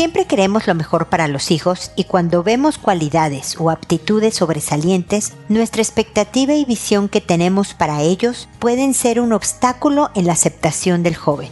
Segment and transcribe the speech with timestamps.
[0.00, 5.82] Siempre queremos lo mejor para los hijos y cuando vemos cualidades o aptitudes sobresalientes, nuestra
[5.82, 11.16] expectativa y visión que tenemos para ellos pueden ser un obstáculo en la aceptación del
[11.16, 11.50] joven.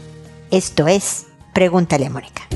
[0.51, 2.49] Esto es, pregúntale a Mónica.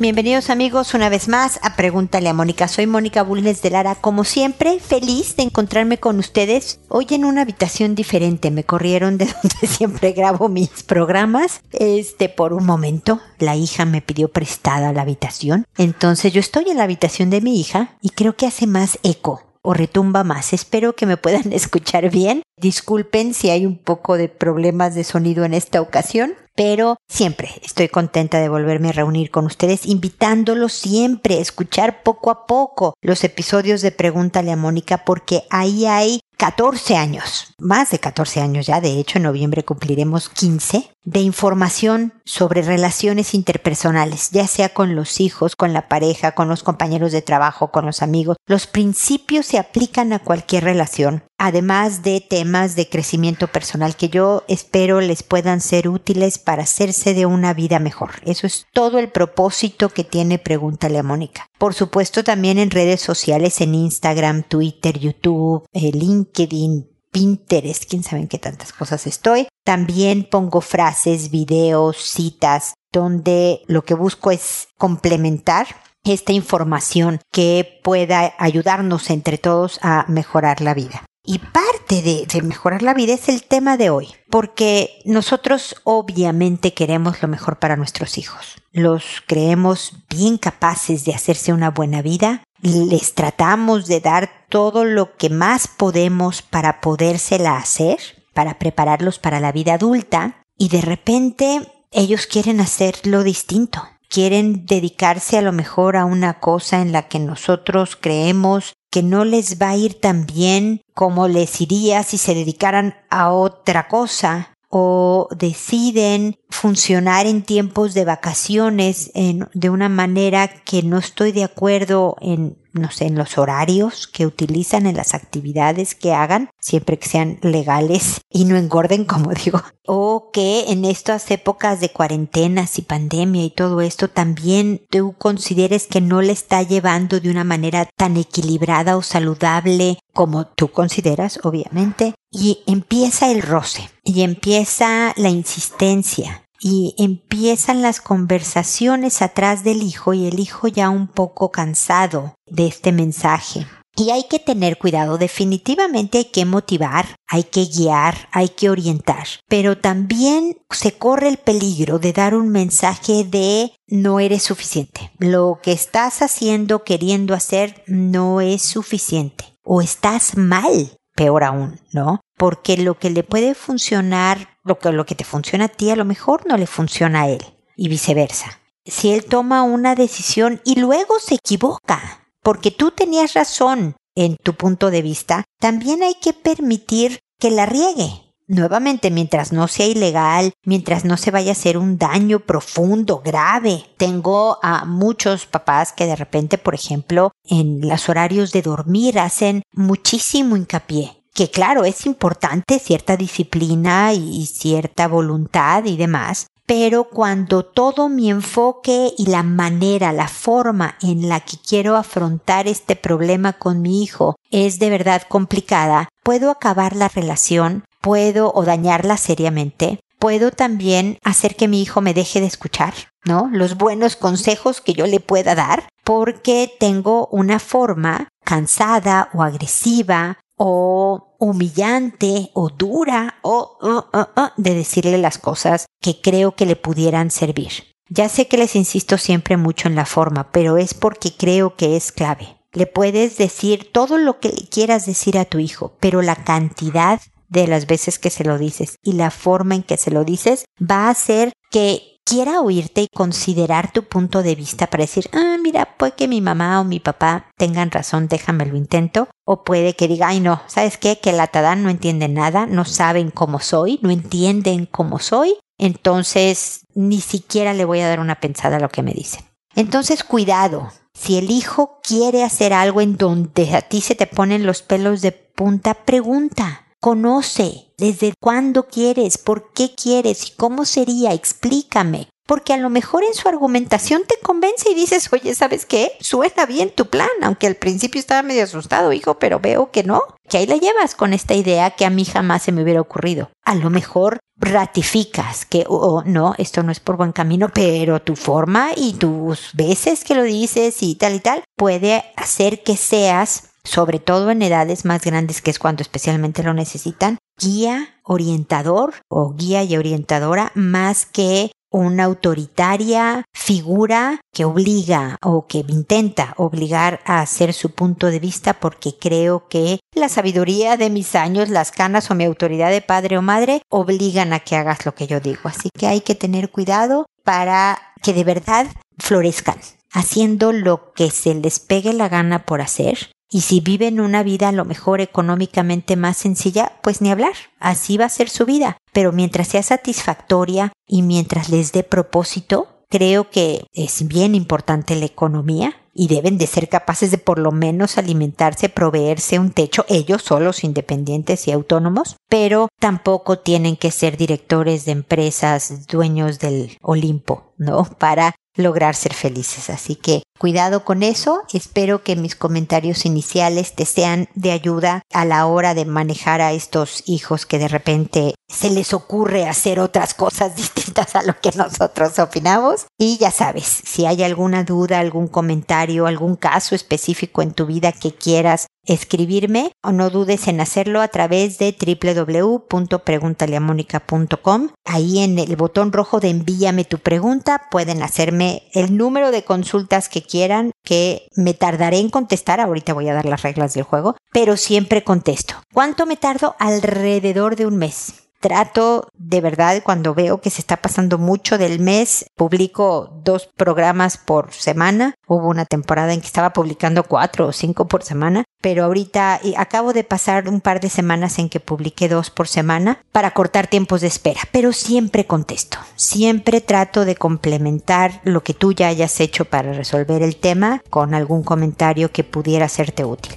[0.00, 2.68] Bienvenidos amigos una vez más a Pregúntale a Mónica.
[2.68, 7.42] Soy Mónica Bulnes de Lara, como siempre, feliz de encontrarme con ustedes hoy en una
[7.42, 8.50] habitación diferente.
[8.50, 11.60] Me corrieron de donde siempre grabo mis programas.
[11.72, 15.66] Este, por un momento, la hija me pidió prestada la habitación.
[15.76, 19.42] Entonces yo estoy en la habitación de mi hija y creo que hace más eco
[19.60, 20.54] o retumba más.
[20.54, 22.42] Espero que me puedan escuchar bien.
[22.56, 27.88] Disculpen si hay un poco de problemas de sonido en esta ocasión pero siempre estoy
[27.88, 33.24] contenta de volverme a reunir con ustedes, invitándolos siempre a escuchar poco a poco los
[33.24, 38.82] episodios de Pregúntale a Mónica, porque ahí hay 14 años, más de 14 años ya,
[38.82, 45.20] de hecho en noviembre cumpliremos 15, de información sobre relaciones interpersonales, ya sea con los
[45.20, 48.36] hijos, con la pareja, con los compañeros de trabajo, con los amigos.
[48.46, 54.44] Los principios se aplican a cualquier relación, además de temas de crecimiento personal que yo
[54.46, 58.10] espero les puedan ser útiles para hacerse de una vida mejor.
[58.26, 61.46] Eso es todo el propósito que tiene Pregúntale a Mónica.
[61.58, 68.20] Por supuesto también en redes sociales, en Instagram, Twitter, YouTube, eh, LinkedIn, Pinterest, quién sabe
[68.20, 69.48] en qué tantas cosas estoy.
[69.64, 75.68] También pongo frases, videos, citas, donde lo que busco es complementar
[76.04, 81.02] esta información que pueda ayudarnos entre todos a mejorar la vida.
[81.22, 87.20] Y parte de, mejorar la vida es el tema de hoy, porque nosotros obviamente queremos
[87.20, 88.56] lo mejor para nuestros hijos.
[88.72, 95.16] Los creemos bien capaces de hacerse una buena vida, les tratamos de dar todo lo
[95.16, 97.98] que más podemos para podérsela hacer,
[98.32, 103.82] para prepararlos para la vida adulta, y de repente ellos quieren hacerlo distinto.
[104.08, 109.24] Quieren dedicarse a lo mejor a una cosa en la que nosotros creemos que no
[109.24, 114.54] les va a ir tan bien como les iría si se dedicaran a otra cosa
[114.68, 122.16] o deciden funcionar en tiempos de vacaciones de una manera que no estoy de acuerdo
[122.20, 127.08] en no sé, en los horarios que utilizan, en las actividades que hagan, siempre que
[127.08, 132.82] sean legales y no engorden, como digo, o que en estas épocas de cuarentenas y
[132.82, 137.88] pandemia y todo esto también tú consideres que no le está llevando de una manera
[137.96, 145.30] tan equilibrada o saludable como tú consideras, obviamente, y empieza el roce y empieza la
[145.30, 152.34] insistencia y empiezan las conversaciones atrás del hijo y el hijo ya un poco cansado
[152.46, 153.66] de este mensaje.
[153.96, 159.26] Y hay que tener cuidado, definitivamente hay que motivar, hay que guiar, hay que orientar,
[159.48, 165.58] pero también se corre el peligro de dar un mensaje de no eres suficiente, lo
[165.62, 172.22] que estás haciendo, queriendo hacer, no es suficiente o estás mal, peor aún, ¿no?
[172.38, 175.96] Porque lo que le puede funcionar lo que, lo que te funciona a ti a
[175.96, 177.44] lo mejor no le funciona a él
[177.76, 178.58] y viceversa.
[178.86, 184.54] Si él toma una decisión y luego se equivoca, porque tú tenías razón en tu
[184.54, 188.29] punto de vista, también hay que permitir que la riegue.
[188.52, 193.84] Nuevamente, mientras no sea ilegal, mientras no se vaya a hacer un daño profundo, grave.
[193.96, 199.62] Tengo a muchos papás que de repente, por ejemplo, en los horarios de dormir hacen
[199.72, 207.64] muchísimo hincapié que claro, es importante cierta disciplina y cierta voluntad y demás, pero cuando
[207.64, 213.54] todo mi enfoque y la manera, la forma en la que quiero afrontar este problema
[213.54, 220.00] con mi hijo es de verdad complicada, puedo acabar la relación, puedo o dañarla seriamente,
[220.18, 222.94] puedo también hacer que mi hijo me deje de escuchar,
[223.24, 223.48] ¿no?
[223.52, 230.38] Los buenos consejos que yo le pueda dar, porque tengo una forma cansada o agresiva
[230.56, 236.66] o humillante o dura o uh, uh, uh, de decirle las cosas que creo que
[236.66, 237.70] le pudieran servir.
[238.10, 241.96] Ya sé que les insisto siempre mucho en la forma, pero es porque creo que
[241.96, 242.56] es clave.
[242.72, 247.20] Le puedes decir todo lo que quieras decir a tu hijo, pero la cantidad
[247.50, 250.64] de las veces que se lo dices y la forma en que se lo dices
[250.80, 255.56] va a hacer que quiera oírte y considerar tu punto de vista para decir, ah,
[255.60, 259.94] mira, puede que mi mamá o mi papá tengan razón, déjame lo intento, o puede
[259.94, 261.18] que diga, ay no, ¿sabes qué?
[261.18, 266.86] Que la Tadán no entiende nada, no saben cómo soy, no entienden cómo soy, entonces
[266.94, 269.44] ni siquiera le voy a dar una pensada a lo que me dicen.
[269.74, 270.92] Entonces, cuidado.
[271.14, 275.20] Si el hijo quiere hacer algo en donde a ti se te ponen los pelos
[275.20, 276.86] de punta, pregunta.
[277.00, 283.22] Conoce desde cuándo quieres, por qué quieres y cómo sería, explícame porque a lo mejor
[283.22, 286.14] en su argumentación te convence y dices, oye, ¿sabes qué?
[286.18, 290.24] Suena bien tu plan, aunque al principio estaba medio asustado, hijo, pero veo que no,
[290.48, 293.50] que ahí la llevas con esta idea que a mí jamás se me hubiera ocurrido.
[293.64, 298.34] A lo mejor ratificas que, oh, no, esto no es por buen camino, pero tu
[298.34, 303.69] forma y tus veces que lo dices y tal y tal puede hacer que seas
[303.84, 309.54] sobre todo en edades más grandes que es cuando especialmente lo necesitan, guía orientador o
[309.54, 317.40] guía y orientadora más que una autoritaria figura que obliga o que intenta obligar a
[317.40, 322.30] hacer su punto de vista porque creo que la sabiduría de mis años, las canas
[322.30, 325.62] o mi autoridad de padre o madre obligan a que hagas lo que yo digo.
[325.64, 328.86] Así que hay que tener cuidado para que de verdad
[329.18, 329.78] florezcan,
[330.12, 334.68] haciendo lo que se les pegue la gana por hacer y si viven una vida
[334.68, 338.96] a lo mejor económicamente más sencilla, pues ni hablar, así va a ser su vida.
[339.12, 345.26] Pero mientras sea satisfactoria y mientras les dé propósito, creo que es bien importante la
[345.26, 350.42] economía y deben de ser capaces de por lo menos alimentarse, proveerse un techo ellos
[350.42, 357.72] solos, independientes y autónomos, pero tampoco tienen que ser directores de empresas, dueños del Olimpo,
[357.78, 358.04] ¿no?
[358.04, 359.90] Para lograr ser felices.
[359.90, 361.62] Así que cuidado con eso.
[361.72, 366.72] Espero que mis comentarios iniciales te sean de ayuda a la hora de manejar a
[366.72, 371.72] estos hijos que de repente se les ocurre hacer otras cosas distintas a lo que
[371.72, 373.06] nosotros opinamos.
[373.18, 378.12] Y ya sabes, si hay alguna duda, algún comentario, algún caso específico en tu vida
[378.12, 384.88] que quieras escribirme o no dudes en hacerlo a través de www.preguntaleamónica.com.
[385.04, 390.28] Ahí en el botón rojo de envíame tu pregunta pueden hacerme el número de consultas
[390.28, 392.80] que quieran que me tardaré en contestar.
[392.80, 395.74] Ahorita voy a dar las reglas del juego, pero siempre contesto.
[395.92, 396.76] ¿Cuánto me tardo?
[396.78, 401.98] Alrededor de un mes trato de verdad cuando veo que se está pasando mucho del
[401.98, 405.34] mes, publico dos programas por semana.
[405.46, 410.12] Hubo una temporada en que estaba publicando cuatro o cinco por semana, pero ahorita acabo
[410.12, 414.20] de pasar un par de semanas en que publiqué dos por semana para cortar tiempos
[414.20, 419.64] de espera, pero siempre contesto, siempre trato de complementar lo que tú ya hayas hecho
[419.64, 423.54] para resolver el tema con algún comentario que pudiera serte útil.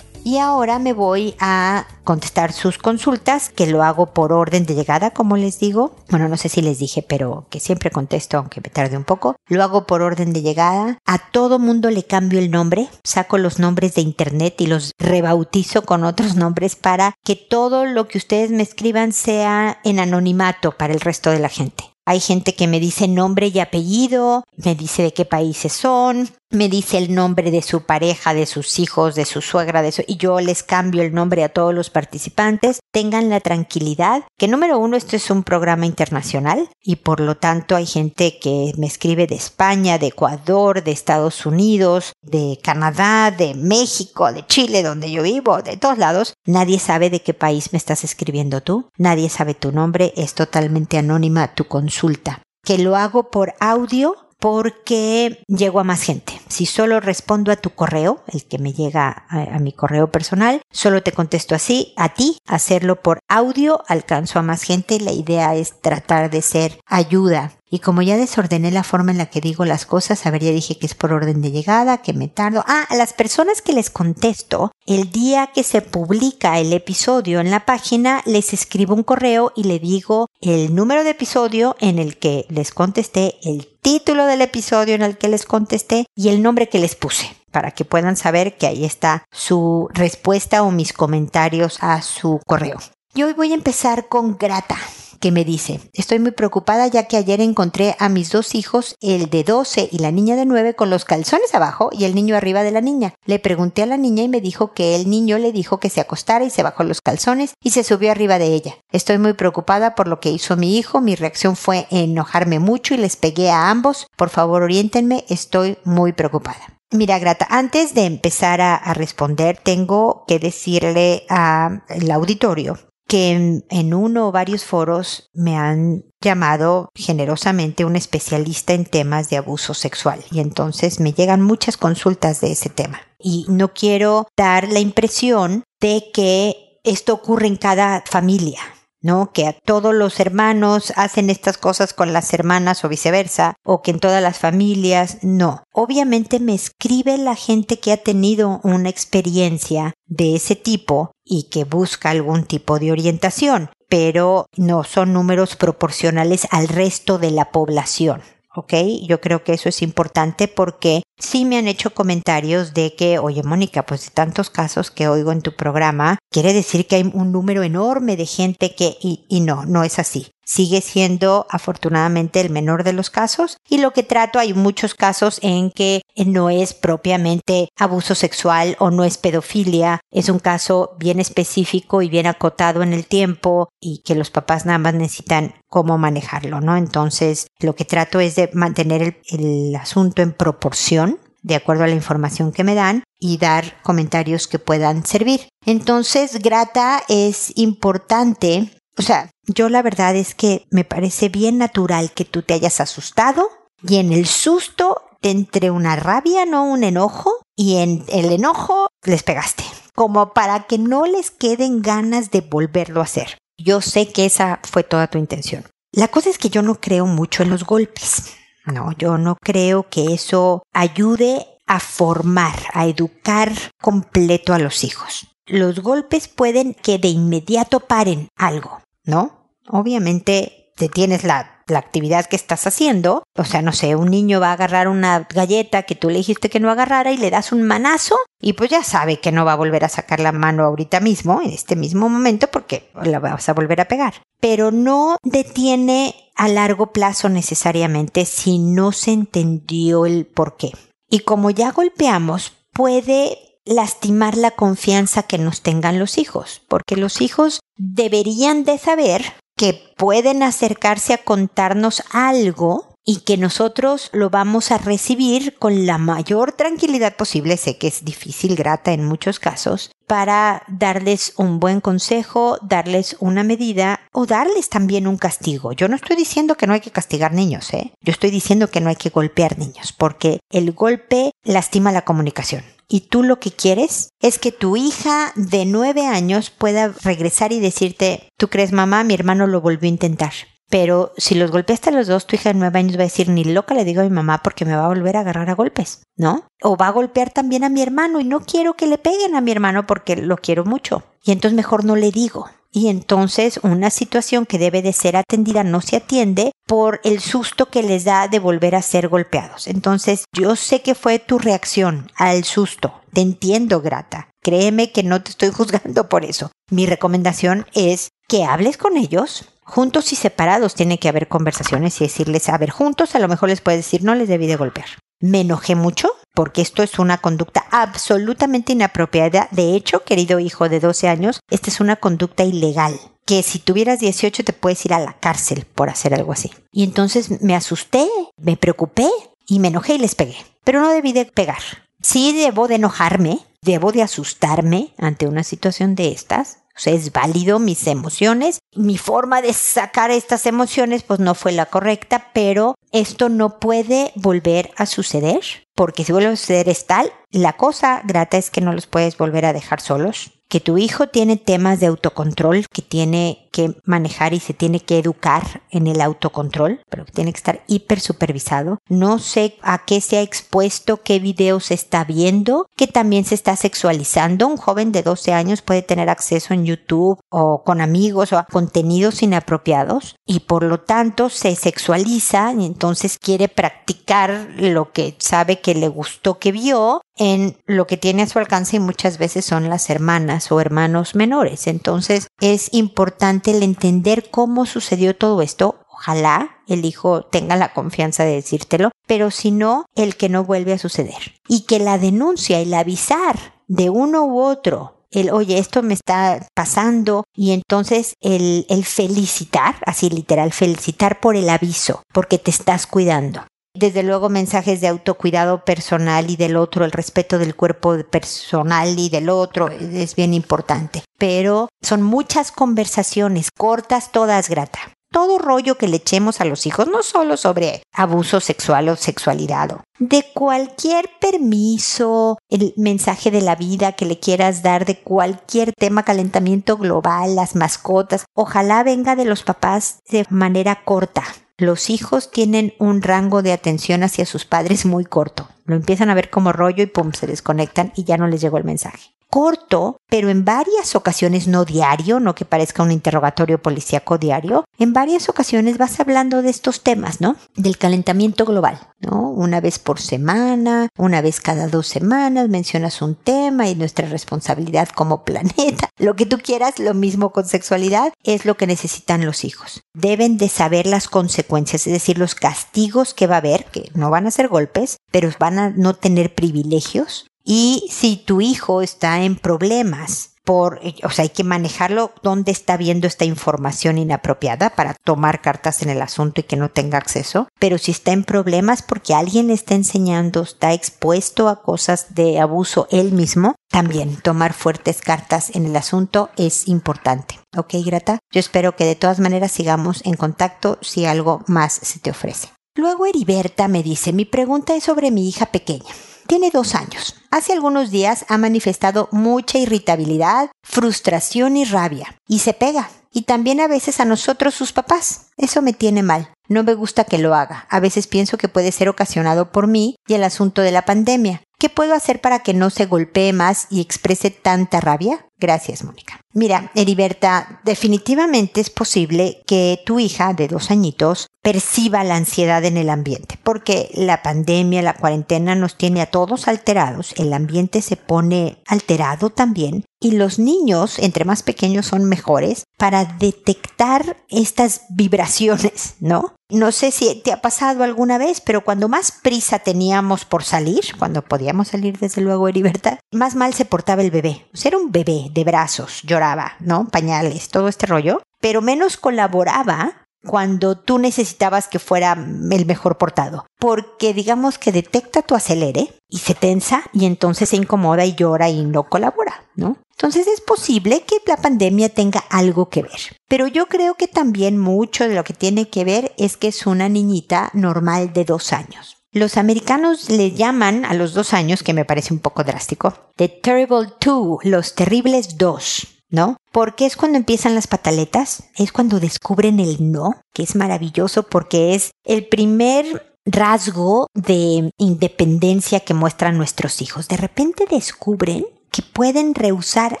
[0.22, 5.10] Y ahora me voy a contestar sus consultas, que lo hago por orden de llegada,
[5.12, 5.94] como les digo.
[6.10, 9.36] Bueno, no sé si les dije, pero que siempre contesto, aunque me tarde un poco.
[9.48, 10.98] Lo hago por orden de llegada.
[11.06, 12.88] A todo mundo le cambio el nombre.
[13.04, 18.08] Saco los nombres de internet y los rebautizo con otros nombres para que todo lo
[18.08, 21.84] que ustedes me escriban sea en anonimato para el resto de la gente.
[22.06, 26.68] Hay gente que me dice nombre y apellido, me dice de qué países son, me
[26.68, 30.16] dice el nombre de su pareja, de sus hijos, de su suegra, de su, y
[30.16, 32.80] yo les cambio el nombre a todos los participantes.
[32.92, 37.76] Tengan la tranquilidad que número uno, esto es un programa internacional y por lo tanto
[37.76, 43.54] hay gente que me escribe de España, de Ecuador, de Estados Unidos, de Canadá, de
[43.54, 46.34] México, de Chile, donde yo vivo, de todos lados.
[46.44, 50.98] Nadie sabe de qué país me estás escribiendo tú, nadie sabe tu nombre, es totalmente
[50.98, 52.42] anónima tu consulta.
[52.64, 56.40] Que lo hago por audio porque llego a más gente.
[56.48, 61.02] Si solo respondo a tu correo, el que me llega a, mi correo personal, solo
[61.02, 64.98] te contesto así, a ti, hacerlo por audio, alcanzo a más gente.
[64.98, 69.26] La idea es tratar de ser ayuda y como ya desordené la forma en la
[69.26, 72.12] que digo las cosas, a ver, ya dije que es por orden de llegada, que
[72.12, 72.64] me tardo.
[72.66, 77.52] Ah, a las personas que les contesto, el día que se publica el episodio en
[77.52, 82.18] la página, les escribo un correo y le digo el número de episodio en el
[82.18, 86.68] que les contesté, el título del episodio en el que les contesté y el nombre
[86.68, 91.78] que les puse para que puedan saber que ahí está su respuesta o mis comentarios
[91.80, 92.78] a su correo.
[93.14, 94.76] Y hoy voy a empezar con Grata
[95.20, 99.28] que me dice, estoy muy preocupada ya que ayer encontré a mis dos hijos, el
[99.30, 102.62] de 12 y la niña de 9, con los calzones abajo y el niño arriba
[102.62, 103.14] de la niña.
[103.26, 106.00] Le pregunté a la niña y me dijo que el niño le dijo que se
[106.00, 108.74] acostara y se bajó los calzones y se subió arriba de ella.
[108.90, 112.96] Estoy muy preocupada por lo que hizo mi hijo, mi reacción fue enojarme mucho y
[112.96, 114.06] les pegué a ambos.
[114.16, 116.80] Por favor, oriéntenme, estoy muy preocupada.
[116.92, 123.92] Mira, Grata, antes de empezar a, a responder, tengo que decirle al auditorio que en,
[123.92, 130.20] uno o varios foros me han llamado generosamente un especialista en temas de abuso sexual
[130.30, 133.00] y entonces me llegan muchas consultas de ese tema.
[133.18, 138.60] Y no quiero dar la impresión de que esto ocurre en cada familia.
[139.02, 139.32] ¿No?
[139.32, 143.90] Que a todos los hermanos hacen estas cosas con las hermanas o viceversa, o que
[143.90, 145.64] en todas las familias, no.
[145.72, 151.64] Obviamente me escribe la gente que ha tenido una experiencia de ese tipo y que
[151.64, 158.22] busca algún tipo de orientación, pero no son números proporcionales al resto de la población.
[158.54, 158.74] ¿Ok?
[159.06, 163.42] Yo creo que eso es importante porque sí me han hecho comentarios de que, oye
[163.42, 167.32] Mónica, pues de tantos casos que oigo en tu programa, quiere decir que hay un
[167.32, 172.50] número enorme de gente que, y, y no, no es así sigue siendo afortunadamente el
[172.50, 176.74] menor de los casos y lo que trato hay muchos casos en que no es
[176.74, 182.82] propiamente abuso sexual o no es pedofilia, es un caso bien específico y bien acotado
[182.82, 186.76] en el tiempo y que los papás nada más necesitan cómo manejarlo, ¿no?
[186.76, 191.86] Entonces lo que trato es de mantener el, el asunto en proporción de acuerdo a
[191.86, 195.48] la información que me dan y dar comentarios que puedan servir.
[195.64, 202.12] Entonces, grata es importante o sea, yo la verdad es que me parece bien natural
[202.12, 203.48] que tú te hayas asustado
[203.82, 209.22] y en el susto entre una rabia, no un enojo, y en el enojo les
[209.22, 213.38] pegaste, como para que no les queden ganas de volverlo a hacer.
[213.58, 215.64] Yo sé que esa fue toda tu intención.
[215.92, 218.24] La cosa es que yo no creo mucho en los golpes.
[218.64, 225.28] No, yo no creo que eso ayude a formar, a educar completo a los hijos.
[225.50, 229.52] Los golpes pueden que de inmediato paren algo, ¿no?
[229.68, 233.22] Obviamente detienes la, la actividad que estás haciendo.
[233.36, 236.50] O sea, no sé, un niño va a agarrar una galleta que tú le dijiste
[236.50, 239.52] que no agarrara y le das un manazo y pues ya sabe que no va
[239.52, 243.48] a volver a sacar la mano ahorita mismo, en este mismo momento, porque la vas
[243.48, 244.14] a volver a pegar.
[244.40, 250.72] Pero no detiene a largo plazo necesariamente si no se entendió el por qué.
[251.08, 257.20] Y como ya golpeamos, puede lastimar la confianza que nos tengan los hijos, porque los
[257.20, 264.70] hijos deberían de saber que pueden acercarse a contarnos algo y que nosotros lo vamos
[264.70, 269.90] a recibir con la mayor tranquilidad posible, sé que es difícil, grata en muchos casos,
[270.06, 275.72] para darles un buen consejo, darles una medida o darles también un castigo.
[275.72, 277.92] Yo no estoy diciendo que no hay que castigar niños, ¿eh?
[278.00, 282.62] Yo estoy diciendo que no hay que golpear niños, porque el golpe lastima la comunicación
[282.90, 287.60] y tú lo que quieres es que tu hija de nueve años pueda regresar y
[287.60, 290.32] decirte, tú crees mamá, mi hermano lo volvió a intentar.
[290.68, 293.28] Pero si los golpeaste a los dos, tu hija de nueve años va a decir,
[293.28, 295.54] ni loca le digo a mi mamá porque me va a volver a agarrar a
[295.54, 296.46] golpes, ¿no?
[296.62, 299.40] O va a golpear también a mi hermano y no quiero que le peguen a
[299.40, 301.04] mi hermano porque lo quiero mucho.
[301.22, 305.64] Y entonces mejor no le digo y entonces una situación que debe de ser atendida
[305.64, 309.66] no se atiende por el susto que les da de volver a ser golpeados.
[309.66, 312.94] Entonces yo sé que fue tu reacción al susto.
[313.12, 314.28] Te entiendo, grata.
[314.42, 316.52] Créeme que no te estoy juzgando por eso.
[316.70, 319.46] Mi recomendación es que hables con ellos.
[319.64, 323.48] Juntos y separados tiene que haber conversaciones y decirles, a ver, juntos a lo mejor
[323.48, 324.86] les puedes decir, no les debí de golpear.
[325.20, 329.48] Me enojé mucho porque esto es una conducta absolutamente inapropiada.
[329.50, 332.98] De hecho, querido hijo de 12 años, esta es una conducta ilegal
[333.30, 336.50] que si tuvieras 18 te puedes ir a la cárcel por hacer algo así.
[336.72, 339.08] Y entonces me asusté, me preocupé
[339.46, 340.36] y me enojé y les pegué.
[340.64, 341.62] Pero no debí de pegar.
[342.02, 347.86] Sí debo de enojarme, debo de asustarme ante una situación de estas, es válido mis
[347.86, 348.58] emociones.
[348.74, 354.12] Mi forma de sacar estas emociones pues no fue la correcta, pero esto no puede
[354.14, 355.40] volver a suceder,
[355.74, 359.16] porque si vuelve a suceder es tal, la cosa grata es que no los puedes
[359.16, 364.32] volver a dejar solos que tu hijo tiene temas de autocontrol que tiene que manejar
[364.32, 368.78] y se tiene que educar en el autocontrol, pero tiene que estar hiper supervisado.
[368.88, 373.56] No sé a qué se ha expuesto, qué videos está viendo, que también se está
[373.56, 374.46] sexualizando.
[374.46, 378.44] Un joven de 12 años puede tener acceso en YouTube o con amigos o a
[378.44, 385.60] contenidos inapropiados y por lo tanto se sexualiza y entonces quiere practicar lo que sabe
[385.60, 389.44] que le gustó que vio en lo que tiene a su alcance y muchas veces
[389.44, 391.66] son las hermanas o hermanos menores.
[391.66, 395.80] Entonces es importante el entender cómo sucedió todo esto.
[395.88, 400.72] Ojalá el hijo tenga la confianza de decírtelo, pero si no, el que no vuelve
[400.72, 401.34] a suceder.
[401.48, 403.36] Y que la denuncia, el avisar
[403.68, 409.76] de uno u otro el oye, esto me está pasando y entonces el, el felicitar,
[409.84, 413.42] así literal, felicitar por el aviso, porque te estás cuidando.
[413.72, 419.10] Desde luego mensajes de autocuidado personal y del otro, el respeto del cuerpo personal y
[419.10, 421.04] del otro es bien importante.
[421.18, 424.80] Pero son muchas conversaciones, cortas, todas grata.
[425.12, 429.80] todo rollo que le echemos a los hijos, no solo sobre abuso sexual o sexualidad,
[429.98, 436.04] de cualquier permiso, el mensaje de la vida que le quieras dar, de cualquier tema,
[436.04, 441.24] calentamiento global, las mascotas, ojalá venga de los papás de manera corta.
[441.60, 445.46] Los hijos tienen un rango de atención hacia sus padres muy corto.
[445.66, 448.56] Lo empiezan a ver como rollo y pum, se desconectan y ya no les llegó
[448.56, 454.18] el mensaje corto, pero en varias ocasiones, no diario, no que parezca un interrogatorio policíaco
[454.18, 457.36] diario, en varias ocasiones vas hablando de estos temas, ¿no?
[457.54, 459.30] Del calentamiento global, ¿no?
[459.30, 464.88] Una vez por semana, una vez cada dos semanas mencionas un tema y nuestra responsabilidad
[464.88, 465.88] como planeta.
[465.96, 469.82] Lo que tú quieras, lo mismo con sexualidad, es lo que necesitan los hijos.
[469.94, 474.10] Deben de saber las consecuencias, es decir, los castigos que va a haber, que no
[474.10, 479.22] van a ser golpes, pero van a no tener privilegios, y si tu hijo está
[479.22, 484.94] en problemas por, o sea, hay que manejarlo donde está viendo esta información inapropiada para
[484.94, 487.48] tomar cartas en el asunto y que no tenga acceso.
[487.58, 492.40] Pero si está en problemas porque alguien le está enseñando, está expuesto a cosas de
[492.40, 497.38] abuso él mismo, también tomar fuertes cartas en el asunto es importante.
[497.56, 498.18] ¿Ok, Grata?
[498.32, 502.48] Yo espero que de todas maneras sigamos en contacto si algo más se te ofrece.
[502.74, 505.90] Luego Heriberta me dice, mi pregunta es sobre mi hija pequeña.
[506.30, 507.16] Tiene dos años.
[507.32, 512.14] Hace algunos días ha manifestado mucha irritabilidad, frustración y rabia.
[512.28, 512.88] Y se pega.
[513.12, 515.26] Y también a veces a nosotros sus papás.
[515.36, 516.28] Eso me tiene mal.
[516.48, 517.66] No me gusta que lo haga.
[517.68, 521.42] A veces pienso que puede ser ocasionado por mí y el asunto de la pandemia.
[521.58, 525.26] ¿Qué puedo hacer para que no se golpee más y exprese tanta rabia?
[525.40, 526.20] Gracias, Mónica.
[526.34, 532.76] Mira, Heriberta, definitivamente es posible que tu hija de dos añitos perciba la ansiedad en
[532.76, 537.96] el ambiente, porque la pandemia, la cuarentena nos tiene a todos alterados, el ambiente se
[537.96, 545.96] pone alterado también y los niños, entre más pequeños, son mejores para detectar estas vibraciones,
[546.00, 546.34] ¿no?
[546.48, 550.80] No sé si te ha pasado alguna vez, pero cuando más prisa teníamos por salir,
[550.98, 554.46] cuando podíamos salir desde luego en libertad, más mal se portaba el bebé.
[554.52, 556.88] O sea, era un bebé de brazos, lloraba, ¿no?
[556.88, 563.46] Pañales, todo este rollo, pero menos colaboraba cuando tú necesitabas que fuera el mejor portado.
[563.58, 568.48] Porque digamos que detecta tu acelere y se tensa y entonces se incomoda y llora
[568.48, 569.78] y no colabora, ¿no?
[569.92, 573.16] Entonces es posible que la pandemia tenga algo que ver.
[573.28, 576.66] Pero yo creo que también mucho de lo que tiene que ver es que es
[576.66, 578.96] una niñita normal de dos años.
[579.12, 583.28] Los americanos le llaman a los dos años, que me parece un poco drástico, The
[583.28, 585.96] Terrible Two, los terribles dos.
[586.10, 586.36] ¿no?
[586.52, 591.74] Porque es cuando empiezan las pataletas, es cuando descubren el no, que es maravilloso porque
[591.74, 597.08] es el primer rasgo de independencia que muestran nuestros hijos.
[597.08, 600.00] De repente descubren que pueden rehusar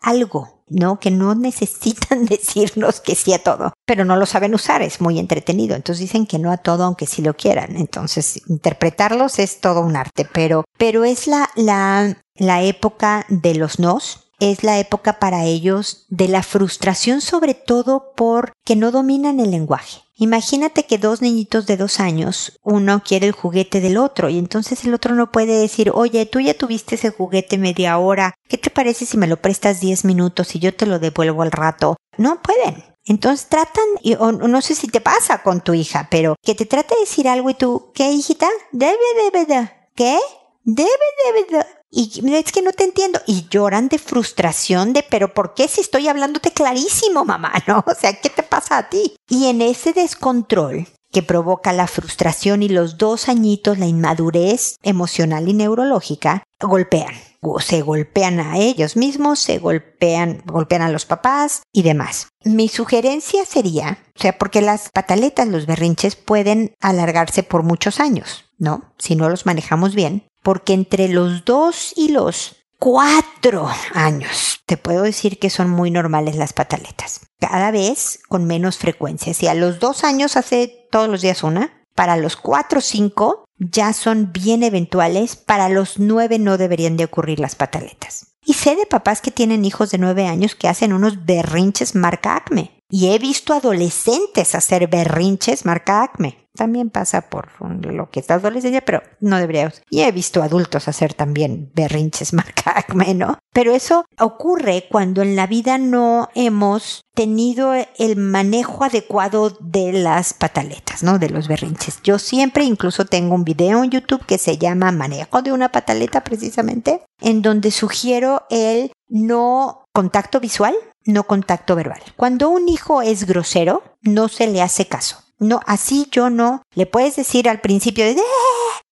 [0.00, 0.98] algo, ¿no?
[0.98, 5.18] Que no necesitan decirnos que sí a todo, pero no lo saben usar, es muy
[5.18, 5.76] entretenido.
[5.76, 7.76] Entonces dicen que no a todo aunque sí lo quieran.
[7.76, 13.78] Entonces interpretarlos es todo un arte, pero, pero es la, la, la época de los
[13.78, 19.50] nos, es la época para ellos de la frustración sobre todo porque no dominan el
[19.50, 20.02] lenguaje.
[20.18, 24.84] Imagínate que dos niñitos de dos años, uno quiere el juguete del otro y entonces
[24.84, 28.70] el otro no puede decir, oye, tú ya tuviste ese juguete media hora, ¿qué te
[28.70, 31.96] parece si me lo prestas diez minutos y yo te lo devuelvo al rato?
[32.16, 32.82] No pueden.
[33.04, 33.84] Entonces tratan,
[34.18, 37.28] o no sé si te pasa con tu hija, pero que te trate de decir
[37.28, 38.48] algo y tú, ¿qué hijita?
[38.72, 39.70] Debe, debe, de.
[39.94, 40.18] ¿Qué?
[40.64, 40.88] Debe,
[41.26, 41.66] debe, de.
[41.98, 43.20] Y es que no te entiendo.
[43.26, 47.52] Y lloran de frustración de, pero ¿por qué si estoy hablándote clarísimo, mamá?
[47.66, 47.82] ¿No?
[47.86, 49.16] O sea, ¿qué te pasa a ti?
[49.30, 55.48] Y en ese descontrol que provoca la frustración y los dos añitos, la inmadurez emocional
[55.48, 57.14] y neurológica, golpean.
[57.60, 62.28] Se golpean a ellos mismos, se golpean, golpean a los papás y demás.
[62.44, 68.44] Mi sugerencia sería, o sea, porque las pataletas, los berrinches pueden alargarse por muchos años,
[68.58, 68.92] ¿no?
[68.98, 75.02] Si no los manejamos bien porque entre los dos y los cuatro años, te puedo
[75.02, 77.22] decir que son muy normales las pataletas.
[77.40, 79.34] Cada vez con menos frecuencia.
[79.34, 83.44] Si a los dos años hace todos los días una, para los cuatro o cinco
[83.58, 88.36] ya son bien eventuales, para los nueve no deberían de ocurrir las pataletas.
[88.44, 92.36] Y sé de papás que tienen hijos de nueve años que hacen unos berrinches marca
[92.36, 92.75] acme.
[92.90, 98.36] Y he visto adolescentes hacer berrinches marca acme también pasa por lo que es la
[98.36, 99.82] adolescencia, pero no deberíamos.
[99.88, 103.38] Y he visto adultos hacer también berrinches marca ¿no?
[103.52, 110.34] Pero eso ocurre cuando en la vida no hemos tenido el manejo adecuado de las
[110.34, 111.18] pataletas, ¿no?
[111.18, 112.00] De los berrinches.
[112.02, 116.24] Yo siempre incluso tengo un video en YouTube que se llama Manejo de una pataleta
[116.24, 120.74] precisamente, en donde sugiero el no contacto visual,
[121.06, 122.02] no contacto verbal.
[122.16, 125.18] Cuando un hijo es grosero, no se le hace caso.
[125.38, 126.62] No, así yo no.
[126.74, 128.16] Le puedes decir al principio de,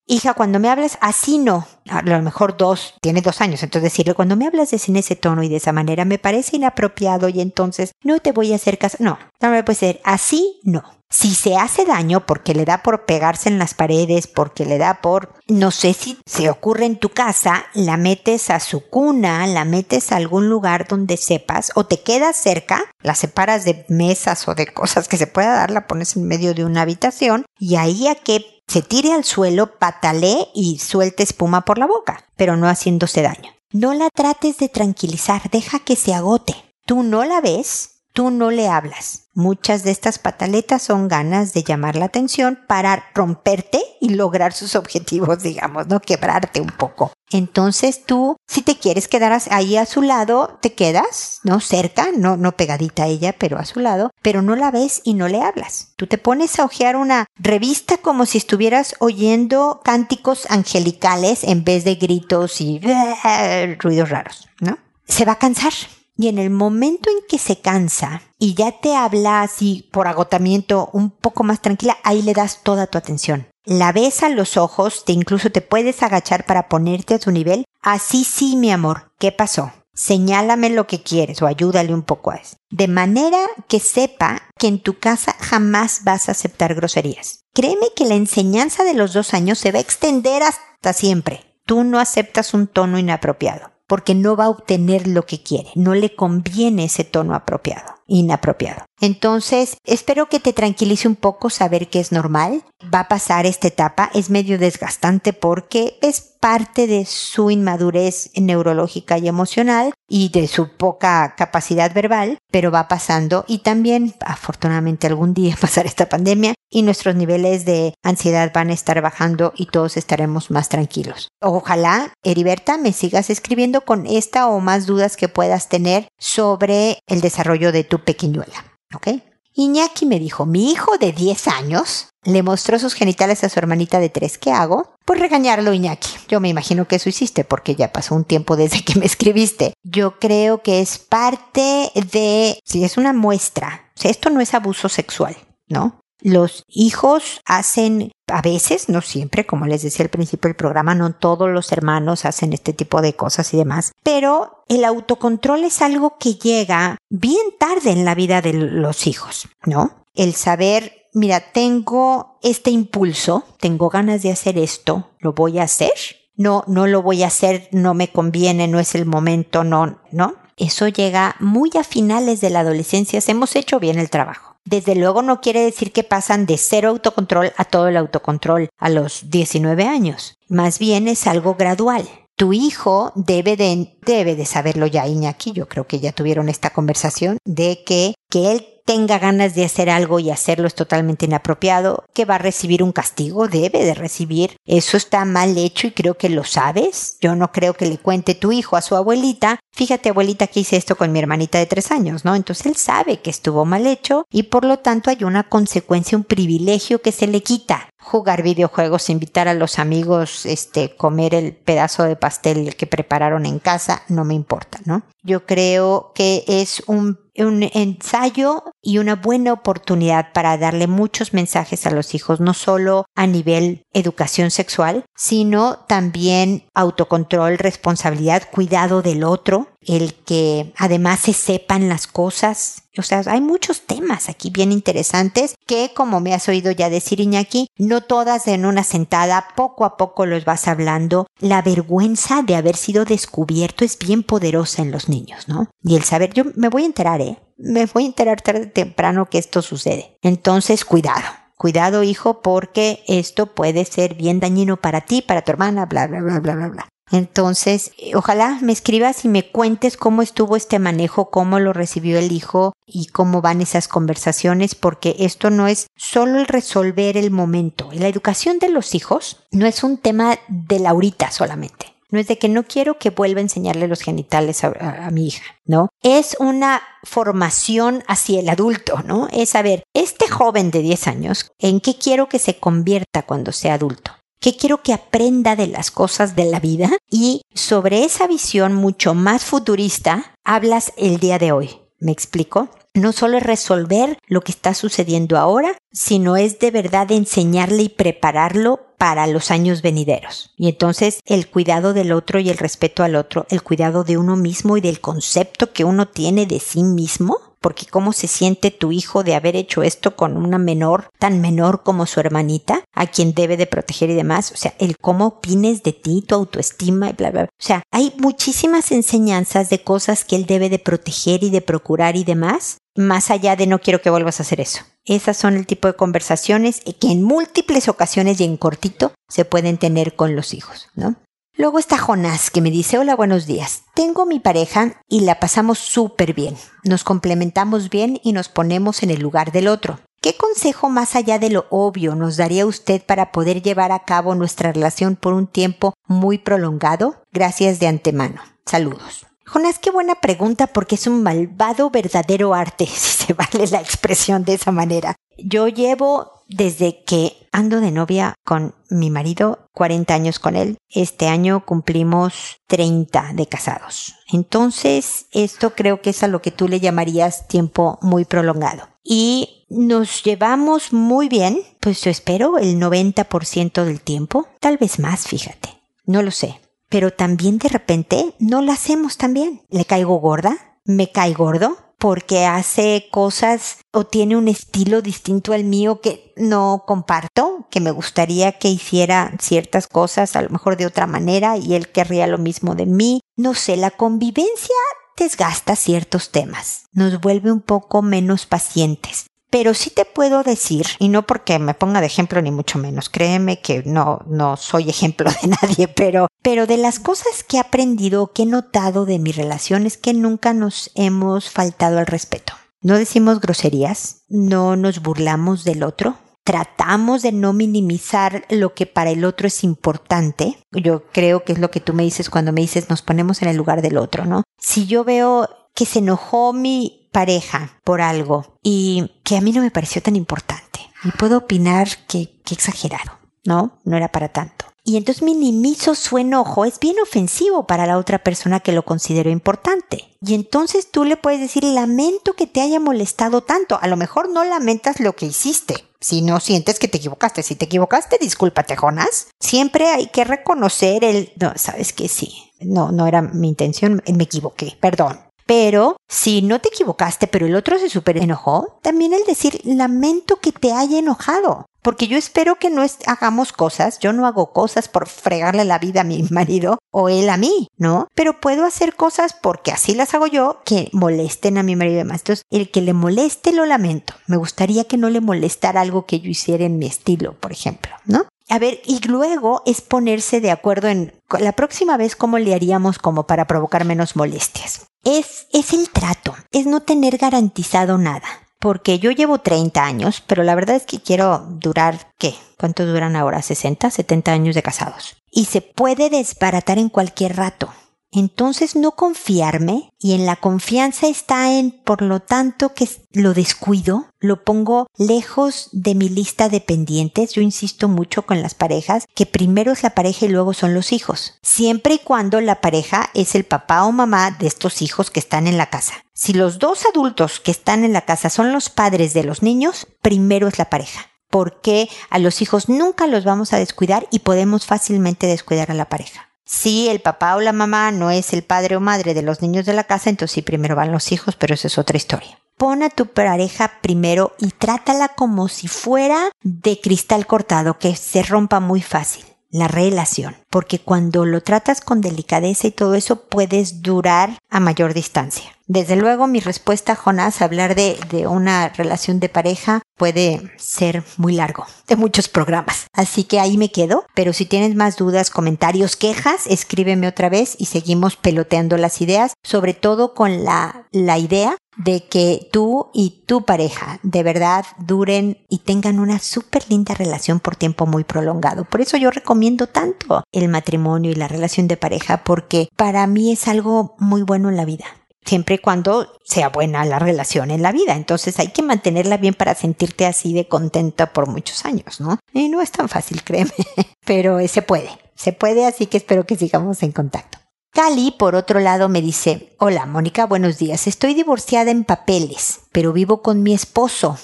[0.07, 1.67] hija, cuando me hablas así no.
[1.89, 5.43] A lo mejor dos, tiene dos años, entonces decirle, cuando me hablas en ese tono
[5.43, 8.99] y de esa manera me parece inapropiado y entonces no te voy a hacer caso.
[9.01, 10.83] No, no me puede ser así no.
[11.17, 15.01] Si se hace daño porque le da por pegarse en las paredes, porque le da
[15.01, 19.65] por, no sé si se ocurre en tu casa, la metes a su cuna, la
[19.65, 24.57] metes a algún lugar donde sepas, o te quedas cerca, la separas de mesas o
[24.57, 28.09] de cosas que se pueda dar, la pones en medio de una habitación y ahí
[28.09, 32.67] a que se tire al suelo, patalee y suelte espuma por la boca, pero no
[32.67, 33.53] haciéndose daño.
[33.71, 36.57] No la trates de tranquilizar, deja que se agote.
[36.87, 39.29] Tú no la ves, tú no le hablas.
[39.35, 44.77] Muchas de estas pataletas son ganas de llamar la atención para romperte y lograr sus
[44.77, 46.01] objetivos, digamos, ¿no?
[46.01, 47.13] Quebrarte un poco.
[47.33, 51.59] Entonces tú, si te quieres quedar ahí a su lado, te quedas, ¿no?
[51.59, 55.15] Cerca, no, no pegadita a ella, pero a su lado, pero no la ves y
[55.15, 55.95] no le hablas.
[55.97, 61.83] Tú te pones a hojear una revista como si estuvieras oyendo cánticos angelicales en vez
[61.83, 62.81] de gritos y
[63.81, 64.79] ruidos raros, ¿no?
[65.09, 65.73] Se va a cansar
[66.17, 70.91] y en el momento en que se cansa y ya te habla así por agotamiento
[70.93, 73.49] un poco más tranquila, ahí le das toda tu atención.
[73.65, 77.65] La ves a los ojos, te incluso te puedes agachar para ponerte a su nivel.
[77.81, 79.73] Así sí, mi amor, ¿qué pasó?
[79.95, 82.57] Señálame lo que quieres o ayúdale un poco a eso.
[82.71, 87.45] De manera que sepa que en tu casa jamás vas a aceptar groserías.
[87.55, 91.45] Créeme que la enseñanza de los dos años se va a extender hasta siempre.
[91.65, 95.95] Tú no aceptas un tono inapropiado porque no va a obtener lo que quiere, no
[95.95, 98.85] le conviene ese tono apropiado, inapropiado.
[99.01, 103.69] Entonces, espero que te tranquilice un poco saber que es normal, va a pasar esta
[103.69, 110.47] etapa, es medio desgastante porque es parte de su inmadurez neurológica y emocional y de
[110.47, 116.53] su poca capacidad verbal, pero va pasando y también afortunadamente algún día pasar esta pandemia
[116.69, 121.29] y nuestros niveles de ansiedad van a estar bajando y todos estaremos más tranquilos.
[121.41, 127.23] Ojalá, Heriberta, me sigas escribiendo con esta o más dudas que puedas tener sobre el
[127.23, 128.77] desarrollo de tu pequeñuela.
[128.95, 129.09] ¿Ok?
[129.55, 133.99] Iñaki me dijo, mi hijo de 10 años le mostró sus genitales a su hermanita
[133.99, 134.37] de 3.
[134.37, 134.95] ¿Qué hago?
[135.07, 136.14] Pues regañarlo, Iñaki.
[136.35, 139.75] Yo me imagino que eso hiciste porque ya pasó un tiempo desde que me escribiste.
[139.85, 145.37] Yo creo que es parte de, si es una muestra, esto no es abuso sexual,
[145.69, 146.01] ¿no?
[146.21, 151.15] Los hijos hacen, a veces, no siempre, como les decía al principio del programa, no
[151.15, 156.19] todos los hermanos hacen este tipo de cosas y demás, pero el autocontrol es algo
[156.19, 160.03] que llega bien tarde en la vida de los hijos, ¿no?
[160.15, 165.93] El saber, mira, tengo este impulso, tengo ganas de hacer esto, lo voy a hacer.
[166.37, 170.35] No, no lo voy a hacer, no me conviene, no es el momento, no, no.
[170.57, 174.55] Eso llega muy a finales de la adolescencia, hemos hecho bien el trabajo.
[174.65, 178.89] Desde luego no quiere decir que pasan de cero autocontrol a todo el autocontrol a
[178.89, 180.39] los 19 años.
[180.49, 182.09] Más bien es algo gradual.
[182.37, 185.53] Tu hijo debe de, debe de saberlo ya, Iñaki.
[185.53, 189.91] Yo creo que ya tuvieron esta conversación de que, que él tenga ganas de hacer
[189.91, 194.57] algo y hacerlo es totalmente inapropiado, que va a recibir un castigo, debe de recibir.
[194.65, 197.17] Eso está mal hecho y creo que lo sabes.
[197.21, 200.77] Yo no creo que le cuente tu hijo a su abuelita, fíjate abuelita que hice
[200.77, 202.35] esto con mi hermanita de tres años, ¿no?
[202.35, 206.25] Entonces él sabe que estuvo mal hecho y por lo tanto hay una consecuencia, un
[206.25, 207.89] privilegio que se le quita.
[208.01, 213.59] Jugar videojuegos, invitar a los amigos, este, comer el pedazo de pastel que prepararon en
[213.59, 215.03] casa, no me importa, ¿no?
[215.25, 221.87] Yo creo que es un un ensayo y una buena oportunidad para darle muchos mensajes
[221.87, 229.25] a los hijos, no solo a nivel educación sexual, sino también autocontrol, responsabilidad, cuidado del
[229.25, 232.83] otro, el que además se sepan las cosas.
[232.97, 237.21] O sea, hay muchos temas aquí bien interesantes que, como me has oído ya decir
[237.21, 241.27] Iñaki, no todas en una sentada, poco a poco los vas hablando.
[241.41, 245.69] La vergüenza de haber sido descubierto es bien poderosa en los niños, ¿no?
[245.83, 247.39] Y el saber, yo me voy a enterar, ¿eh?
[247.57, 250.17] Me voy a enterar tarde o temprano que esto sucede.
[250.23, 251.25] Entonces, cuidado.
[251.57, 256.21] Cuidado, hijo, porque esto puede ser bien dañino para ti, para tu hermana, bla, bla,
[256.21, 256.89] bla, bla, bla, bla.
[257.15, 262.33] Entonces, ojalá me escribas y me cuentes cómo estuvo este manejo, cómo lo recibió el
[262.33, 267.89] hijo y cómo van esas conversaciones, porque esto no es solo el resolver el momento.
[267.93, 271.95] La educación de los hijos no es un tema de Laurita solamente.
[272.11, 275.45] No es de que no quiero que vuelva a enseñarle los genitales a, mi hija,
[275.67, 275.91] ¿no?
[276.03, 279.29] Es una formación hacia el adulto, ¿no?
[279.33, 283.75] Es saber, este joven de 10 años, ¿en qué quiero que se convierta cuando sea
[283.75, 284.13] adulto?
[284.41, 286.91] ¿Qué quiero que aprenda de las cosas de la vida?
[287.11, 291.71] Y sobre esa visión mucho más futurista hablas el día de hoy.
[291.99, 292.69] ¿Me explico?
[292.93, 297.89] No solo es resolver lo que está sucediendo ahora, sino es de verdad enseñarle y
[297.89, 300.53] prepararlo para los años venideros.
[300.57, 304.37] Y entonces el cuidado del otro y el respeto al otro, el cuidado de uno
[304.37, 308.93] mismo y del concepto que uno tiene de sí mismo, porque cómo se siente tu
[308.93, 313.33] hijo de haber hecho esto con una menor, tan menor como su hermanita, a quien
[313.33, 317.15] debe de proteger y demás, o sea, el cómo opines de ti, tu autoestima y
[317.15, 317.51] bla, bla, bla.
[317.59, 322.17] O sea, hay muchísimas enseñanzas de cosas que él debe de proteger y de procurar
[322.17, 324.81] y demás, más allá de no quiero que vuelvas a hacer eso.
[325.07, 329.79] Esas son el tipo de conversaciones que en múltiples ocasiones y en cortito se pueden
[329.79, 331.17] tener con los hijos, ¿no?
[331.57, 333.85] Luego está Jonás que me dice, hola, buenos días.
[333.95, 336.57] Tengo mi pareja y la pasamos súper bien.
[336.83, 340.01] Nos complementamos bien y nos ponemos en el lugar del otro.
[340.21, 344.35] ¿Qué consejo más allá de lo obvio nos daría usted para poder llevar a cabo
[344.35, 347.23] nuestra relación por un tiempo muy prolongado?
[347.33, 348.43] Gracias de antemano.
[348.67, 349.25] Saludos.
[349.47, 354.45] Jonás, qué buena pregunta porque es un malvado verdadero arte, si se vale la expresión
[354.45, 355.15] de esa manera.
[355.39, 360.77] Yo llevo desde que ando de novia con mi marido, 40 años con él.
[360.89, 364.15] Este año cumplimos 30 de casados.
[364.33, 368.89] Entonces, esto creo que es a lo que tú le llamarías tiempo muy prolongado.
[369.03, 375.27] Y nos llevamos muy bien, pues yo espero el 90% del tiempo, tal vez más,
[375.27, 375.69] fíjate.
[376.07, 376.61] No lo sé.
[376.89, 379.63] Pero también de repente no la hacemos tan bien.
[379.69, 380.79] ¿Le caigo gorda?
[380.85, 381.77] ¿Me cae gordo?
[381.99, 387.91] Porque hace cosas o tiene un estilo distinto al mío que no comparto, que me
[387.91, 392.39] gustaría que hiciera ciertas cosas a lo mejor de otra manera y él querría lo
[392.39, 393.21] mismo de mí.
[393.37, 394.77] No sé, la convivencia
[395.17, 399.27] desgasta ciertos temas, nos vuelve un poco menos pacientes.
[399.55, 403.09] Pero sí te puedo decir, y no porque me ponga de ejemplo ni mucho menos,
[403.09, 407.61] créeme que no, no soy ejemplo de nadie, pero, pero de las cosas que he
[407.61, 412.53] aprendido, que he notado de mi relación es que nunca nos hemos faltado al respeto.
[412.83, 419.11] No decimos groserías, no nos burlamos del otro, tratamos de no minimizar lo que para
[419.11, 420.59] el otro es importante.
[420.73, 423.51] Yo creo que es lo que tú me dices cuando me dices nos ponemos en
[423.51, 424.43] el lugar del otro, ¿no?
[424.59, 429.63] Si yo veo que se enojó mi pareja por algo y que a mí no
[429.63, 430.81] me pareció tan importante.
[431.03, 433.79] Y puedo opinar que, que exagerado, ¿no?
[433.85, 434.67] No era para tanto.
[434.87, 439.31] Y entonces minimizo su enojo, es bien ofensivo para la otra persona que lo considero
[439.31, 440.15] importante.
[440.21, 443.79] Y entonces tú le puedes decir, lamento que te haya molestado tanto.
[443.81, 447.43] A lo mejor no lamentas lo que hiciste, si no sientes que te equivocaste.
[447.43, 449.29] Si te equivocaste, discúlpate, Jonas.
[449.41, 454.25] Siempre hay que reconocer el, no, sabes que sí, no, no era mi intención, me
[454.25, 455.19] equivoqué, perdón.
[455.47, 460.37] Pero si no te equivocaste, pero el otro se super enojó, también el decir lamento
[460.37, 461.67] que te haya enojado.
[461.83, 466.01] Porque yo espero que no hagamos cosas, yo no hago cosas por fregarle la vida
[466.01, 468.09] a mi marido o él a mí, ¿no?
[468.15, 471.99] Pero puedo hacer cosas porque así las hago yo que molesten a mi marido y
[471.99, 472.21] demás.
[472.23, 474.15] Entonces, el que le moleste lo lamento.
[474.27, 477.93] Me gustaría que no le molestara algo que yo hiciera en mi estilo, por ejemplo,
[478.07, 478.25] ¿no?
[478.49, 482.99] A ver, y luego es ponerse de acuerdo en la próxima vez cómo le haríamos
[482.99, 484.87] como para provocar menos molestias.
[485.05, 488.27] Es, es el trato, es no tener garantizado nada.
[488.59, 492.35] Porque yo llevo 30 años, pero la verdad es que quiero durar, ¿qué?
[492.59, 493.41] ¿Cuánto duran ahora?
[493.41, 495.17] ¿60, 70 años de casados?
[495.31, 497.69] Y se puede desbaratar en cualquier rato.
[498.17, 504.07] Entonces no confiarme y en la confianza está en, por lo tanto, que lo descuido,
[504.21, 507.33] lo pongo lejos de mi lista de pendientes.
[507.33, 510.93] Yo insisto mucho con las parejas que primero es la pareja y luego son los
[510.93, 511.41] hijos.
[511.43, 515.49] Siempre y cuando la pareja es el papá o mamá de estos hijos que están
[515.49, 515.95] en la casa.
[516.13, 519.89] Si los dos adultos que están en la casa son los padres de los niños,
[520.03, 524.67] primero es la pareja porque a los hijos nunca los vamos a descuidar y podemos
[524.67, 526.34] fácilmente descuidar a la pareja.
[526.45, 529.67] Si el papá o la mamá no es el padre o madre de los niños
[529.67, 532.39] de la casa, entonces sí primero van los hijos, pero eso es otra historia.
[532.57, 538.23] Pon a tu pareja primero y trátala como si fuera de cristal cortado, que se
[538.23, 543.83] rompa muy fácil la relación, porque cuando lo tratas con delicadeza y todo eso puedes
[543.83, 545.45] durar a mayor distancia.
[545.67, 551.35] Desde luego mi respuesta, Jonás, hablar de, de una relación de pareja puede ser muy
[551.35, 552.89] largo, de muchos programas.
[552.93, 557.55] Así que ahí me quedo, pero si tienes más dudas, comentarios, quejas, escríbeme otra vez
[557.57, 563.23] y seguimos peloteando las ideas, sobre todo con la, la idea de que tú y
[563.27, 568.65] tu pareja de verdad duren y tengan una súper linda relación por tiempo muy prolongado.
[568.65, 573.33] Por eso yo recomiendo tanto el matrimonio y la relación de pareja porque para mí
[573.33, 574.85] es algo muy bueno en la vida.
[575.25, 577.95] Siempre y cuando sea buena la relación en la vida.
[577.95, 582.19] Entonces hay que mantenerla bien para sentirte así de contenta por muchos años, ¿no?
[582.35, 583.53] Y no es tan fácil, créeme.
[584.05, 584.91] Pero se puede.
[585.15, 587.39] Se puede, así que espero que sigamos en contacto.
[587.75, 592.93] Cali, por otro lado, me dice, hola Mónica, buenos días, estoy divorciada en papeles, pero
[592.93, 594.17] vivo con mi esposo,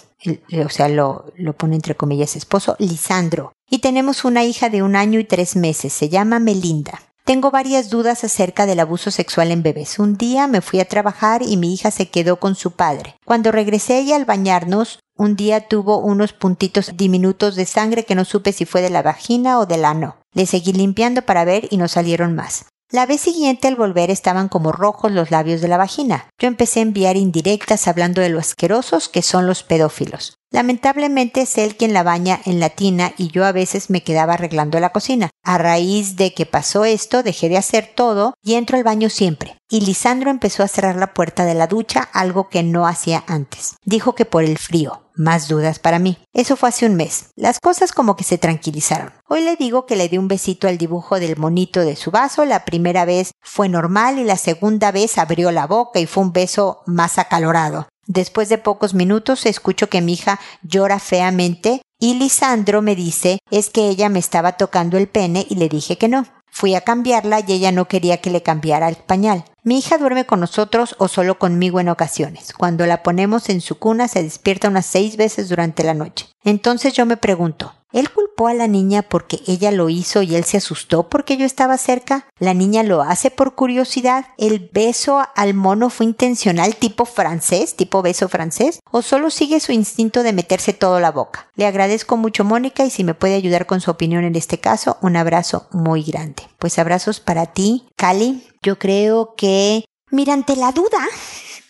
[0.65, 4.95] o sea, lo, lo pone entre comillas esposo, Lisandro, y tenemos una hija de un
[4.95, 7.03] año y tres meses, se llama Melinda.
[7.25, 9.99] Tengo varias dudas acerca del abuso sexual en bebés.
[9.99, 13.17] Un día me fui a trabajar y mi hija se quedó con su padre.
[13.25, 18.25] Cuando regresé ella al bañarnos, un día tuvo unos puntitos diminutos de sangre que no
[18.25, 20.17] supe si fue de la vagina o del ano.
[20.35, 22.67] Le seguí limpiando para ver y no salieron más.
[22.93, 26.27] La vez siguiente al volver estaban como rojos los labios de la vagina.
[26.41, 30.40] Yo empecé a enviar indirectas hablando de lo asquerosos que son los pedófilos.
[30.53, 34.35] Lamentablemente es él quien la baña en la tina y yo a veces me quedaba
[34.35, 35.31] arreglando la cocina.
[35.45, 39.57] A raíz de que pasó esto, dejé de hacer todo y entro al baño siempre.
[39.69, 43.77] Y Lisandro empezó a cerrar la puerta de la ducha, algo que no hacía antes.
[43.85, 45.03] Dijo que por el frío.
[45.15, 46.17] Más dudas para mí.
[46.33, 47.27] Eso fue hace un mes.
[47.37, 49.13] Las cosas como que se tranquilizaron.
[49.29, 52.47] Hoy le digo que le di un besito al dibujo del monito de su vaso.
[52.47, 56.33] La primera vez fue normal y la segunda vez abrió la boca y fue un
[56.33, 57.87] beso más acalorado.
[58.13, 63.71] Después de pocos minutos escucho que mi hija llora feamente y Lisandro me dice es
[63.71, 66.27] que ella me estaba tocando el pene y le dije que no.
[66.51, 69.45] Fui a cambiarla y ella no quería que le cambiara el pañal.
[69.63, 72.53] Mi hija duerme con nosotros o solo conmigo en ocasiones.
[72.53, 76.27] Cuando la ponemos en su cuna se despierta unas seis veces durante la noche.
[76.43, 78.09] Entonces yo me pregunto, ¿Él
[78.47, 82.27] a la niña porque ella lo hizo y él se asustó porque yo estaba cerca?
[82.39, 84.27] ¿La niña lo hace por curiosidad?
[84.39, 88.81] ¿El beso al mono fue intencional tipo francés, tipo beso francés?
[88.91, 91.49] ¿O solo sigue su instinto de meterse todo la boca?
[91.55, 94.99] Le agradezco mucho Mónica y si me puede ayudar con su opinión en este caso,
[95.03, 96.43] un abrazo muy grande.
[96.59, 98.47] Pues abrazos para ti, Cali.
[98.63, 100.99] Yo creo que, mira, ante la duda,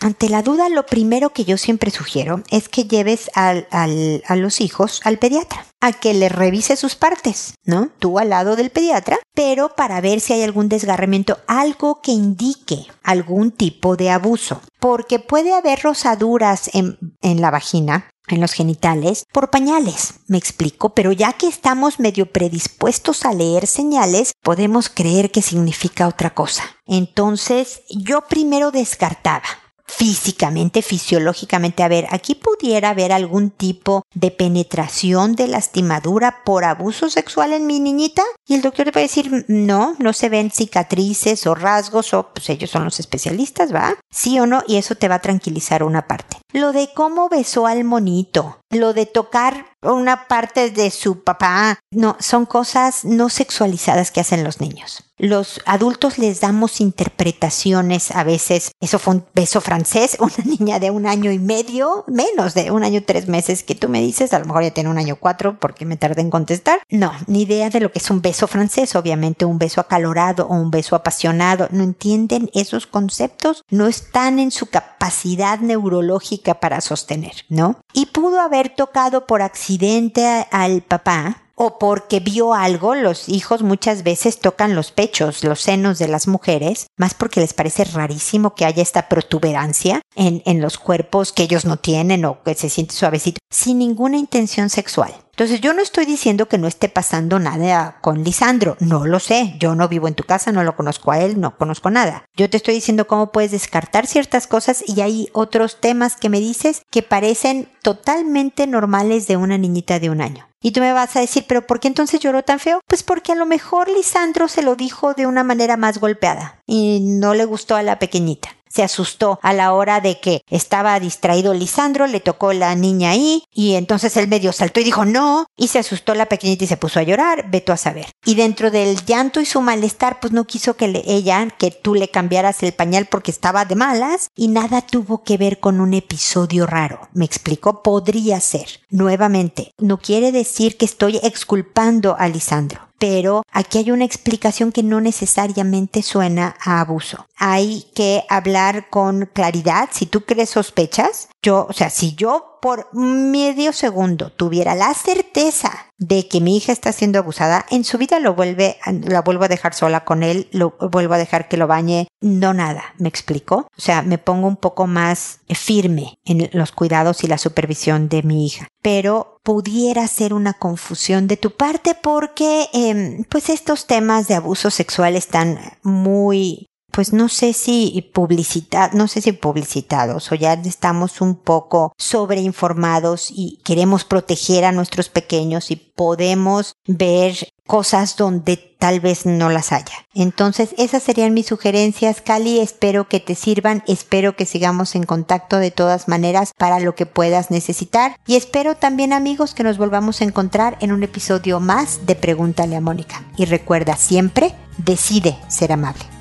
[0.01, 5.01] ante la duda, lo primero que yo siempre sugiero es que lleves a los hijos
[5.05, 7.91] al pediatra, a que le revise sus partes, ¿no?
[7.99, 12.87] Tú al lado del pediatra, pero para ver si hay algún desgarramiento, algo que indique
[13.03, 14.63] algún tipo de abuso.
[14.79, 16.97] Porque puede haber rosaduras en
[17.41, 20.21] la vagina, en los genitales por pañales.
[20.29, 26.09] Me explico, pero ya que estamos medio predispuestos a leer señales, podemos creer que significa
[26.09, 26.65] otra cosa.
[26.87, 29.43] Entonces, yo primero descartaba
[29.91, 37.11] físicamente, fisiológicamente, a ver, aquí pudiera haber algún tipo de penetración de lastimadura por abuso
[37.11, 41.47] sexual en mi niñita y el doctor te puede decir, no, no se ven cicatrices
[41.47, 43.97] o rasgos o pues ellos son los especialistas, ¿va?
[44.11, 46.39] Sí o no, y eso te va a tranquilizar una parte.
[46.53, 52.17] Lo de cómo besó al monito, lo de tocar una parte de su papá, no,
[52.21, 55.10] son cosas no sexualizadas que hacen los niños.
[55.21, 58.73] Los adultos les damos interpretaciones a veces.
[58.81, 62.85] Eso fue un beso francés, una niña de un año y medio, menos de un
[62.85, 65.59] año tres meses que tú me dices, a lo mejor ya tiene un año cuatro
[65.61, 66.81] porque me tardé en contestar.
[66.89, 70.55] No, ni idea de lo que es un beso francés, obviamente un beso acalorado o
[70.55, 71.69] un beso apasionado.
[71.71, 77.77] No entienden esos conceptos, no están en su capacidad neurológica para sostener, ¿no?
[77.93, 84.03] Y pudo haber tocado por accidente al papá o porque vio algo, los hijos muchas
[84.03, 88.65] veces tocan los pechos, los senos de las mujeres, más porque les parece rarísimo que
[88.65, 92.95] haya esta protuberancia en, en los cuerpos que ellos no tienen o que se siente
[92.95, 95.13] suavecito, sin ninguna intención sexual.
[95.33, 99.57] Entonces yo no estoy diciendo que no esté pasando nada con Lisandro, no lo sé,
[99.59, 102.25] yo no vivo en tu casa, no lo conozco a él, no conozco nada.
[102.37, 106.41] Yo te estoy diciendo cómo puedes descartar ciertas cosas y hay otros temas que me
[106.41, 110.50] dices que parecen totalmente normales de una niñita de un año.
[110.63, 112.81] Y tú me vas a decir, pero ¿por qué entonces lloró tan feo?
[112.87, 117.01] Pues porque a lo mejor Lisandro se lo dijo de una manera más golpeada y
[117.01, 121.53] no le gustó a la pequeñita se asustó a la hora de que estaba distraído
[121.53, 125.69] Lisandro, le tocó la niña ahí y entonces él medio saltó y dijo no y
[125.69, 128.07] se asustó la pequeñita y se puso a llorar, veto a saber.
[128.25, 131.95] Y dentro del llanto y su malestar pues no quiso que le, ella, que tú
[131.95, 135.95] le cambiaras el pañal porque estaba de malas y nada tuvo que ver con un
[135.95, 137.09] episodio raro.
[137.13, 138.81] Me explicó, podría ser.
[138.91, 144.83] Nuevamente, no quiere decir que estoy exculpando a Lisandro pero aquí hay una explicación que
[144.83, 147.27] no necesariamente suena a abuso.
[147.39, 149.89] Hay que hablar con claridad.
[149.91, 155.87] Si tú crees sospechas, yo, o sea, si yo por medio segundo tuviera la certeza
[155.97, 159.49] de que mi hija está siendo abusada, en su vida lo vuelve, la vuelvo a
[159.49, 163.69] dejar sola con él, lo vuelvo a dejar que lo bañe, no nada, ¿me explico?
[163.77, 168.23] O sea, me pongo un poco más firme en los cuidados y la supervisión de
[168.23, 168.69] mi hija.
[168.83, 174.71] Pero pudiera ser una confusión de tu parte porque, eh, pues estos temas de abuso
[174.71, 181.21] sexual están muy pues no sé si publicitados, no sé si publicitados o ya estamos
[181.21, 187.37] un poco sobreinformados y queremos proteger a nuestros pequeños y podemos ver
[187.67, 190.07] cosas donde tal vez no las haya.
[190.13, 192.59] Entonces, esas serían mis sugerencias, Cali.
[192.59, 197.07] Espero que te sirvan, espero que sigamos en contacto de todas maneras para lo que
[197.07, 198.17] puedas necesitar.
[198.27, 202.75] Y espero también, amigos, que nos volvamos a encontrar en un episodio más de Pregúntale
[202.75, 203.23] a Mónica.
[203.37, 206.20] Y recuerda siempre, decide ser amable.